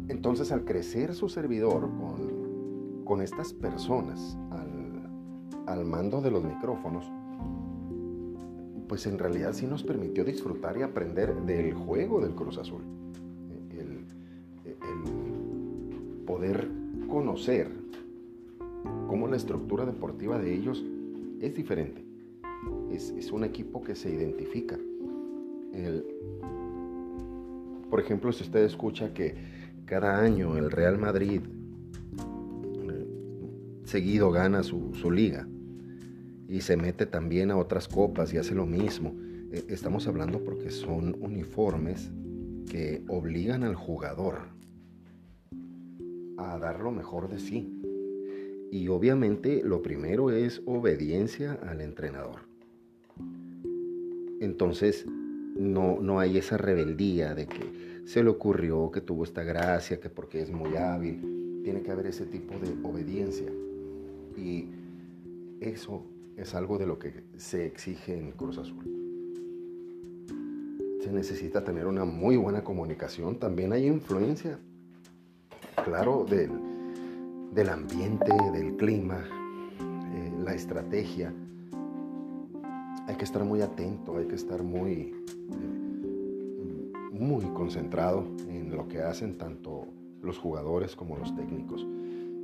Entonces 0.07 0.51
al 0.51 0.63
crecer 0.63 1.15
su 1.15 1.27
servidor 1.27 1.81
con, 1.81 2.44
estas 3.21 3.53
personas 3.53 4.37
al, 4.51 5.65
al 5.67 5.85
mando 5.85 6.21
de 6.21 6.31
los 6.31 6.43
micrófonos, 6.43 7.09
pues 8.87 9.05
en 9.07 9.17
realidad 9.17 9.53
sí 9.53 9.65
nos 9.65 9.83
permitió 9.83 10.23
disfrutar 10.23 10.77
y 10.77 10.83
aprender 10.83 11.35
del 11.43 11.73
juego 11.73 12.21
del 12.21 12.35
Cruz 12.35 12.57
Azul. 12.57 12.81
poder 16.25 16.67
conocer 17.07 17.69
cómo 19.07 19.27
la 19.27 19.37
estructura 19.37 19.85
deportiva 19.85 20.37
de 20.37 20.53
ellos 20.53 20.83
es 21.39 21.55
diferente. 21.55 22.03
Es, 22.91 23.31
un 23.31 23.43
equipo 23.43 23.81
que 23.83 23.95
se 23.95 24.09
identifica. 24.09 24.77
por 27.89 27.99
ejemplo, 27.99 28.31
si 28.31 28.43
usted 28.43 28.63
escucha 28.63 29.13
que 29.13 29.35
cada 29.85 30.19
año 30.19 30.57
el 30.57 30.71
Real 30.71 30.97
Madrid 30.97 31.41
seguido 33.95 34.29
gana 34.29 34.61
su, 34.61 34.91
liga 35.09 35.47
y 36.49 36.59
se 36.59 36.75
mete 36.75 37.05
también 37.05 37.49
a 37.49 37.55
otras 37.55 37.87
copas 37.87 38.33
y 38.33 38.37
hace 38.37 38.53
lo 38.53 38.65
mismo, 38.65 39.15
eh, 39.53 39.63
estamos 39.69 40.05
hablando 40.05 40.43
porque 40.43 40.69
son 40.69 41.15
uniformes 41.21 42.11
que 42.69 43.05
obligan 43.07 43.63
al 43.63 43.75
jugador 43.75 44.49
a 46.37 46.57
dar 46.59 46.81
lo 46.81 46.91
mejor 46.91 47.29
de 47.29 47.39
sí. 47.39 47.81
Y 48.69 48.89
obviamente 48.89 49.61
lo 49.63 49.81
primero 49.81 50.29
es 50.29 50.61
obediencia 50.65 51.53
al 51.65 51.79
entrenador. 51.79 52.41
Entonces 54.41 55.05
no, 55.55 56.01
no 56.01 56.19
hay 56.19 56.37
esa 56.37 56.57
rebeldía 56.57 57.33
de 57.33 57.47
que 57.47 58.03
se 58.03 58.21
le 58.25 58.29
ocurrió, 58.29 58.91
que 58.91 58.99
tuvo 58.99 59.23
esta 59.23 59.43
gracia, 59.43 60.01
que 60.01 60.09
porque 60.09 60.41
es 60.41 60.51
muy 60.51 60.75
hábil. 60.75 61.61
Tiene 61.63 61.81
que 61.81 61.91
haber 61.91 62.07
ese 62.07 62.25
tipo 62.25 62.55
de 62.59 62.75
obediencia. 62.85 63.49
Y 64.37 64.67
eso 65.59 66.03
es 66.37 66.53
algo 66.53 66.77
de 66.77 66.85
lo 66.85 66.99
que 66.99 67.23
se 67.37 67.65
exige 67.65 68.17
en 68.17 68.31
Cruz 68.31 68.57
Azul. 68.57 68.83
Se 71.01 71.11
necesita 71.11 71.63
tener 71.63 71.85
una 71.87 72.03
muy 72.05 72.35
buena 72.35 72.63
comunicación. 72.63 73.37
También 73.37 73.73
hay 73.73 73.87
influencia 73.87 74.59
claro, 75.83 76.25
del, 76.25 77.69
ambiente, 77.69 78.31
del 78.53 78.75
clima, 78.75 79.23
eh, 79.79 80.33
la 80.43 80.53
estrategia. 80.53 81.33
Hay 83.07 83.15
que 83.15 83.23
estar 83.23 83.43
muy 83.43 83.61
atento, 83.61 84.17
hay 84.17 84.25
que 84.25 84.35
estar 84.35 84.63
muy, 84.63 85.13
eh, 85.51 86.91
muy 87.11 87.45
concentrado 87.53 88.25
en 88.49 88.75
lo 88.75 88.87
que 88.87 89.01
hacen 89.01 89.37
tanto 89.37 89.87
los 90.23 90.39
jugadores 90.39 90.95
como 90.95 91.17
los 91.17 91.35
técnicos. 91.35 91.85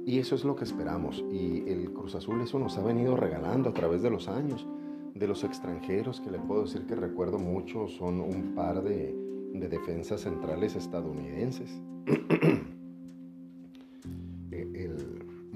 Y 0.05 0.19
eso 0.19 0.35
es 0.35 0.43
lo 0.43 0.55
que 0.55 0.63
esperamos. 0.63 1.23
Y 1.31 1.63
el 1.67 1.91
Cruz 1.93 2.15
Azul 2.15 2.41
eso 2.41 2.59
nos 2.59 2.77
ha 2.77 2.83
venido 2.83 3.15
regalando 3.15 3.69
a 3.69 3.73
través 3.73 4.01
de 4.01 4.09
los 4.09 4.27
años. 4.27 4.67
De 5.13 5.27
los 5.27 5.43
extranjeros, 5.43 6.21
que 6.21 6.31
le 6.31 6.39
puedo 6.39 6.63
decir 6.63 6.85
que 6.85 6.95
recuerdo 6.95 7.37
mucho, 7.37 7.87
son 7.87 8.19
un 8.19 8.55
par 8.55 8.81
de, 8.81 9.15
de 9.53 9.67
defensas 9.67 10.21
centrales 10.21 10.75
estadounidenses. 10.75 11.69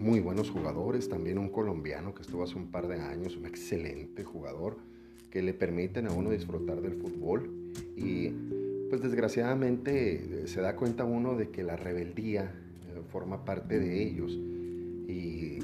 muy 0.05 0.19
buenos 0.19 0.51
jugadores, 0.51 1.09
también 1.09 1.39
un 1.39 1.49
colombiano 1.49 2.13
que 2.13 2.21
estuvo 2.21 2.43
hace 2.43 2.55
un 2.55 2.67
par 2.67 2.87
de 2.87 2.99
años, 2.99 3.35
un 3.37 3.47
excelente 3.47 4.23
jugador, 4.23 4.77
que 5.31 5.41
le 5.41 5.53
permiten 5.53 6.07
a 6.07 6.11
uno 6.13 6.29
disfrutar 6.29 6.79
del 6.81 6.93
fútbol 6.93 7.73
y 7.95 8.29
pues 8.89 9.01
desgraciadamente 9.01 10.43
eh, 10.43 10.47
se 10.47 10.61
da 10.61 10.75
cuenta 10.75 11.05
uno 11.05 11.35
de 11.35 11.49
que 11.49 11.63
la 11.63 11.75
rebeldía 11.75 12.53
forma 13.05 13.45
parte 13.45 13.79
de 13.79 14.03
ellos 14.03 14.37
y 15.07 15.59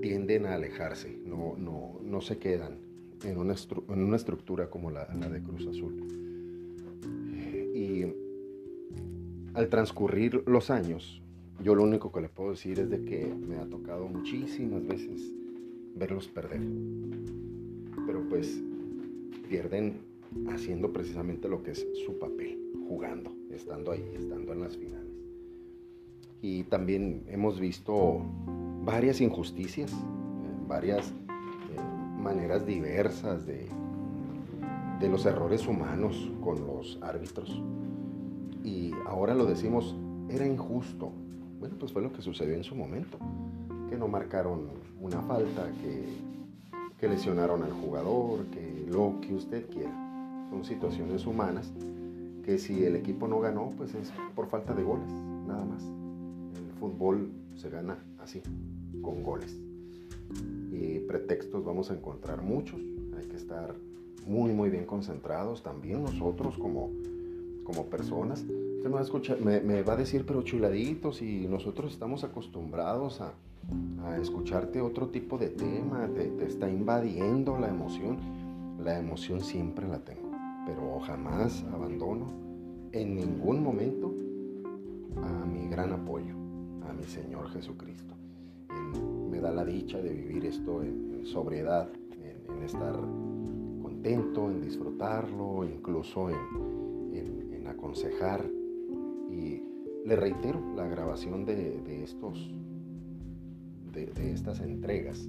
tienden 0.00 0.46
a 0.46 0.54
alejarse, 0.54 1.18
no, 1.24 1.56
no, 1.56 2.00
no 2.02 2.20
se 2.20 2.38
quedan 2.38 2.78
en 3.24 3.38
una, 3.38 3.54
en 3.88 4.04
una 4.04 4.16
estructura 4.16 4.70
como 4.70 4.90
la, 4.90 5.12
la 5.14 5.28
de 5.28 5.42
Cruz 5.42 5.66
Azul. 5.66 6.06
Y 7.74 8.04
al 9.54 9.68
transcurrir 9.68 10.42
los 10.46 10.70
años, 10.70 11.22
yo 11.62 11.74
lo 11.74 11.82
único 11.82 12.12
que 12.12 12.20
le 12.20 12.28
puedo 12.28 12.50
decir 12.50 12.78
es 12.80 12.90
de 12.90 13.04
que 13.04 13.26
me 13.26 13.56
ha 13.56 13.66
tocado 13.66 14.06
muchísimas 14.08 14.86
veces 14.86 15.32
verlos 15.94 16.28
perder. 16.28 16.60
Pero 18.06 18.28
pues 18.28 18.60
pierden 19.48 20.00
haciendo 20.48 20.92
precisamente 20.92 21.48
lo 21.48 21.62
que 21.62 21.72
es 21.72 21.86
su 22.04 22.18
papel, 22.18 22.58
jugando, 22.88 23.32
estando 23.50 23.92
ahí, 23.92 24.04
estando 24.16 24.52
en 24.52 24.60
las 24.60 24.76
finales. 24.76 25.03
Y 26.44 26.64
también 26.64 27.24
hemos 27.28 27.58
visto 27.58 28.20
varias 28.84 29.22
injusticias, 29.22 29.90
eh, 29.90 29.96
varias 30.68 31.08
eh, 31.08 31.12
maneras 32.20 32.66
diversas 32.66 33.46
de, 33.46 33.66
de 35.00 35.08
los 35.08 35.24
errores 35.24 35.66
humanos 35.66 36.30
con 36.42 36.66
los 36.66 36.98
árbitros. 37.00 37.62
Y 38.62 38.90
ahora 39.06 39.34
lo 39.34 39.46
decimos, 39.46 39.96
era 40.28 40.46
injusto, 40.46 41.12
bueno, 41.60 41.76
pues 41.80 41.94
fue 41.94 42.02
lo 42.02 42.12
que 42.12 42.20
sucedió 42.20 42.52
en 42.52 42.64
su 42.64 42.76
momento, 42.76 43.16
que 43.88 43.96
no 43.96 44.06
marcaron 44.06 44.68
una 45.00 45.22
falta, 45.22 45.72
que, 45.80 46.34
lesionaron 47.08 47.62
al 47.62 47.72
jugador, 47.72 48.46
que 48.46 48.86
lo 48.90 49.20
que 49.20 49.34
usted 49.34 49.66
quiera. 49.68 49.92
Son 50.50 50.64
situaciones 50.64 51.26
humanas 51.26 51.70
que 52.42 52.58
si 52.58 52.82
el 52.84 52.96
equipo 52.96 53.28
no 53.28 53.40
ganó, 53.40 53.72
pues 53.76 53.94
es 53.94 54.10
por 54.34 54.46
falta 54.46 54.72
de 54.72 54.82
goles, 54.82 55.10
nada 55.46 55.66
más. 55.66 56.03
Fútbol 56.84 57.30
se 57.54 57.70
gana 57.70 57.98
así, 58.18 58.42
con 59.02 59.22
goles. 59.22 59.58
Y 60.70 60.98
pretextos 61.00 61.64
vamos 61.64 61.90
a 61.90 61.94
encontrar 61.94 62.42
muchos, 62.42 62.80
hay 63.16 63.26
que 63.26 63.36
estar 63.36 63.74
muy, 64.26 64.52
muy 64.52 64.70
bien 64.70 64.84
concentrados 64.84 65.62
también 65.62 66.02
nosotros 66.02 66.56
como, 66.58 66.90
como 67.64 67.86
personas 67.86 68.44
me 69.40 69.82
va, 69.82 69.94
a 69.94 69.96
decir, 69.96 70.24
pero 70.26 70.42
chuladitos, 70.42 71.22
y 71.22 71.46
nosotros 71.48 71.92
estamos 71.92 72.24
acostumbrados 72.24 73.20
a, 73.20 73.32
escucharte 74.20 74.82
otro 74.82 75.08
tipo 75.08 75.38
de 75.38 75.48
tema, 75.48 76.06
te, 76.14 76.44
está 76.44 76.68
invadiendo 76.68 77.58
la 77.58 77.68
emoción. 77.68 78.18
La 78.78 78.98
emoción 78.98 79.40
siempre 79.40 79.88
la 79.88 80.00
tengo, 80.00 80.30
pero 80.66 81.00
jamás 81.00 81.64
abandono 81.72 82.26
en 82.92 83.16
ningún 83.16 83.62
momento 83.62 84.12
a 85.22 85.46
mi 85.46 85.66
gran 85.68 85.92
apoyo, 85.92 86.34
a 86.88 86.92
mi 86.92 87.04
Señor 87.04 87.50
Jesucristo. 87.50 88.14
Me 89.30 89.40
da 89.40 89.52
la 89.52 89.64
dicha 89.64 90.00
de 90.00 90.12
vivir 90.12 90.44
esto 90.46 90.82
en, 90.82 91.24
sobriedad, 91.24 91.88
en, 92.48 92.62
estar 92.62 92.94
contento, 93.82 94.50
en 94.50 94.60
disfrutarlo, 94.60 95.64
incluso 95.64 96.30
en 96.30 97.66
aconsejar 97.66 98.44
y 99.30 99.62
le 100.04 100.16
reitero, 100.16 100.60
la 100.76 100.86
grabación 100.86 101.44
de, 101.44 102.02
estos, 102.02 102.54
de, 103.92 104.32
estas 104.32 104.60
entregas, 104.60 105.28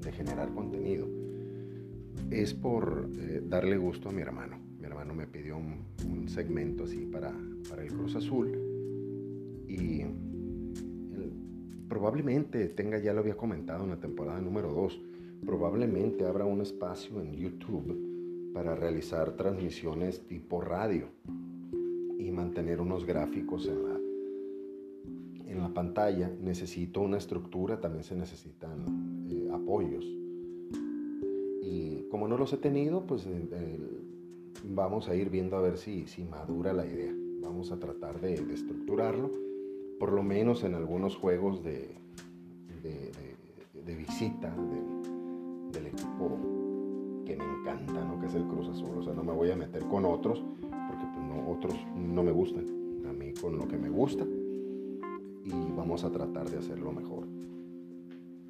de 0.00 0.12
generar 0.12 0.52
contenido, 0.54 1.06
es 2.30 2.54
por 2.54 3.10
eh, 3.18 3.42
darle 3.46 3.76
gusto 3.76 4.08
a 4.08 4.12
mi 4.12 4.22
hermano. 4.22 4.58
Mi 4.78 4.86
hermano 4.86 5.14
me 5.14 5.26
pidió 5.26 5.56
un, 5.56 5.84
segmento 6.28 6.84
así 6.84 7.04
para, 7.04 7.34
el 7.78 7.92
Cruz 7.92 8.16
Azul 8.16 8.50
y 9.68 10.04
probablemente 11.88 12.68
tenga, 12.68 12.98
ya 12.98 13.12
lo 13.12 13.20
había 13.20 13.36
comentado 13.36 13.84
en 13.84 13.90
la 13.90 14.00
temporada 14.00 14.40
número 14.40 14.72
2, 14.72 15.00
probablemente 15.44 16.26
habrá 16.26 16.44
un 16.44 16.60
espacio 16.60 17.20
en 17.20 17.34
YouTube 17.34 18.52
para 18.54 18.74
realizar 18.74 19.32
transmisiones 19.32 20.26
tipo 20.26 20.60
radio 20.60 21.08
y 22.18 22.30
mantener 22.30 22.80
unos 22.80 23.04
gráficos 23.04 23.66
en 23.66 23.82
la, 23.82 23.98
en 25.50 25.60
la 25.60 25.68
pantalla. 25.74 26.30
Necesito 26.40 27.00
una 27.00 27.18
estructura, 27.18 27.80
también 27.80 28.04
se 28.04 28.14
necesitan 28.14 29.26
eh, 29.28 29.50
apoyos. 29.52 30.04
Y 31.62 32.06
como 32.10 32.28
no 32.28 32.38
los 32.38 32.52
he 32.52 32.58
tenido, 32.58 33.04
pues 33.06 33.26
vamos 34.62 35.08
a 35.08 35.16
ir 35.16 35.30
viendo 35.30 35.56
a 35.56 35.60
ver 35.60 35.76
si, 35.76 36.06
si 36.06 36.24
madura 36.24 36.72
la 36.72 36.86
idea. 36.86 37.12
Vamos 37.42 37.72
a 37.72 37.78
tratar 37.78 38.20
de, 38.20 38.34
estructurarlo, 38.34 39.30
por 39.98 40.12
lo 40.12 40.22
menos 40.22 40.64
en 40.64 40.74
algunos 40.74 41.16
juegos 41.16 41.62
de, 41.62 41.94
de, 42.82 43.94
visita 43.96 44.54
del 45.72 45.86
equipo 45.86 46.38
que 47.24 47.36
me 47.36 47.44
encanta, 47.44 48.04
¿no? 48.04 48.20
que 48.20 48.26
es 48.26 48.34
el 48.34 48.44
Cruz 48.44 48.68
Azul. 48.68 48.98
O 48.98 49.02
sea, 49.02 49.14
no 49.14 49.24
me 49.24 49.32
voy 49.32 49.50
a 49.50 49.56
meter 49.56 49.84
con 49.86 50.04
otros, 50.04 50.44
porque 50.60 51.04
pues, 51.14 51.26
no, 51.26 51.50
otros 51.50 51.74
no 51.96 52.22
me 52.22 52.32
gustan. 52.32 52.66
A 53.08 53.12
mí 53.12 53.32
con 53.40 53.58
lo 53.58 53.66
que 53.66 53.76
me 53.76 53.88
gusta 53.88 54.24
y 55.44 55.72
vamos 55.76 56.04
a 56.04 56.10
tratar 56.10 56.48
de 56.50 56.58
hacerlo 56.58 56.92
mejor. 56.92 57.26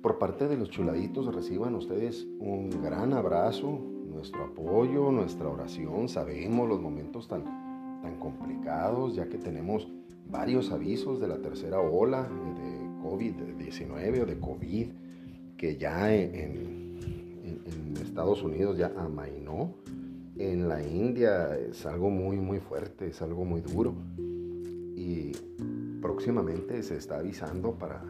Por 0.01 0.19
parte 0.19 0.49
de 0.49 0.57
los 0.57 0.71
chuladitos 0.71 1.35
reciban 1.35 1.75
ustedes 1.75 2.27
un 2.39 2.71
gran 2.83 3.13
abrazo, 3.15 3.81
nuestro 4.07 4.45
apoyo, 4.45 5.11
nuestra 5.11 5.49
oración. 5.49 6.09
Sabemos 6.09 6.69
los 6.69 6.81
momentos 6.81 7.27
tan, 7.27 7.45
tan 8.03 8.19
complicados 8.19 9.15
ya 9.15 9.29
que 9.29 9.39
tenemos 9.39 9.89
varios 10.31 10.71
avisos 10.71 11.21
de 11.21 11.29
la 11.29 11.39
tercera 11.39 11.81
ola 11.81 12.23
de 12.23 12.85
COVID-19 13.03 14.23
o 14.23 14.27
de 14.27 14.39
COVID 14.39 14.89
que 15.57 15.77
ya 15.77 16.15
en, 16.15 16.95
Estados 18.01 18.43
Unidos 18.43 18.77
ya 18.77 18.93
amainó. 18.97 19.75
En 20.37 20.69
la 20.69 20.87
India 20.87 21.57
es 21.59 21.85
algo 21.87 22.11
muy, 22.11 22.37
muy 22.37 22.61
fuerte, 22.61 23.09
es 23.09 23.23
algo 23.23 23.45
muy 23.45 23.61
duro. 23.61 23.95
Y 24.95 25.33
próximamente 26.01 26.83
se 26.83 26.97
está 26.97 27.19
avisando 27.19 27.73
para, 27.77 28.05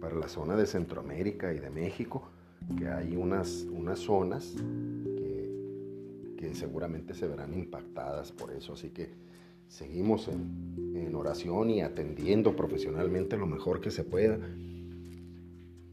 para 0.00 0.14
la 0.16 0.28
zona 0.28 0.56
de 0.56 0.66
Centroamérica 0.66 1.52
y 1.52 1.58
de 1.58 1.70
México 1.70 2.22
que 2.78 2.88
hay 2.88 3.16
unas, 3.16 3.66
unas 3.70 3.98
zonas 3.98 4.54
que, 5.16 6.34
que 6.38 6.54
seguramente 6.54 7.12
se 7.12 7.26
verán 7.26 7.52
impactadas 7.52 8.32
por 8.32 8.52
eso. 8.52 8.72
Así 8.72 8.90
que 8.90 9.10
seguimos 9.68 10.28
en, 10.28 10.81
en 10.94 11.14
oración 11.14 11.70
y 11.70 11.82
atendiendo 11.82 12.56
profesionalmente 12.56 13.36
lo 13.36 13.46
mejor 13.46 13.80
que 13.80 13.90
se 13.90 14.04
pueda 14.04 14.38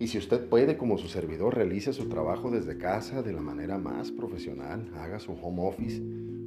y 0.02 0.08
si 0.08 0.18
usted 0.18 0.48
puede, 0.48 0.78
como 0.78 0.98
su 0.98 1.10
servidor, 1.10 1.56
realice 1.56 1.92
su 1.92 2.08
trabajo 2.08 2.50
desde 2.50 2.78
casa 2.78 3.22
de 3.22 3.34
la 3.34 3.42
manera 3.42 3.78
más 3.78 4.12
profesional, 4.12 4.90
haga 4.96 5.20
su 5.20 5.34
home 5.34 5.68
office 5.68 6.02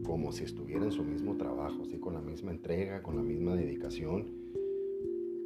como 0.07 0.33
si 0.33 0.45
estuviera 0.45 0.87
en 0.87 0.91
su 0.91 1.05
mismo 1.05 1.37
trabajo, 1.37 1.85
¿sí? 1.85 1.99
con 1.99 2.15
la 2.15 2.23
misma 2.23 2.51
entrega, 2.51 3.03
con 3.03 3.15
la 3.15 3.23
misma 3.23 3.55
dedicación. 3.55 4.27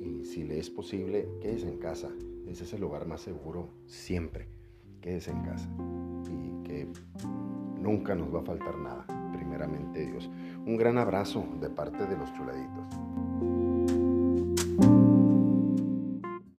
Y 0.00 0.24
si 0.24 0.44
le 0.44 0.60
es 0.60 0.70
posible, 0.70 1.28
quédese 1.42 1.68
en 1.68 1.78
casa. 1.78 2.08
Ese 2.46 2.62
es 2.62 2.72
el 2.74 2.80
lugar 2.80 3.08
más 3.08 3.22
seguro 3.22 3.70
siempre. 3.86 4.46
Quédese 5.00 5.32
en 5.32 5.42
casa. 5.42 5.68
Y 6.30 6.62
que 6.62 6.86
nunca 7.80 8.14
nos 8.14 8.32
va 8.32 8.38
a 8.38 8.44
faltar 8.44 8.78
nada, 8.78 9.04
primeramente 9.36 10.06
Dios. 10.06 10.30
Un 10.64 10.76
gran 10.76 10.98
abrazo 10.98 11.46
de 11.60 11.68
parte 11.68 12.06
de 12.06 12.16
los 12.16 12.32
chuladitos. 12.34 12.86